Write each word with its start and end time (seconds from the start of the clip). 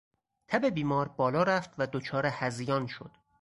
تب 0.47 0.65
بیمار 0.69 1.07
بالا 1.07 1.43
رفت 1.43 1.69
و 1.77 1.87
دچار 1.87 2.25
هذیان 2.25 2.87
شد. 2.87 3.11